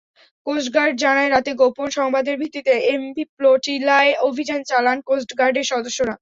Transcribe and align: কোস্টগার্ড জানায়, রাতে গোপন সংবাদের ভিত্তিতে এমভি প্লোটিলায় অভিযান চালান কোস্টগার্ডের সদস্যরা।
কোস্টগার্ড 0.47 0.95
জানায়, 1.03 1.29
রাতে 1.29 1.51
গোপন 1.61 1.87
সংবাদের 1.97 2.35
ভিত্তিতে 2.41 2.73
এমভি 2.93 3.23
প্লোটিলায় 3.37 4.11
অভিযান 4.27 4.61
চালান 4.69 4.97
কোস্টগার্ডের 5.07 5.69
সদস্যরা। 5.71 6.13